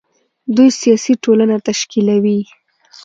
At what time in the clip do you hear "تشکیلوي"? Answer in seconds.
1.67-2.39